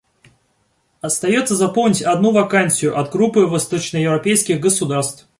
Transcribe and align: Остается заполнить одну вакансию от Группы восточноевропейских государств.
Остается 1.01 1.55
заполнить 1.55 2.01
одну 2.01 2.31
вакансию 2.31 2.97
от 2.97 3.11
Группы 3.11 3.41
восточноевропейских 3.41 4.59
государств. 4.59 5.27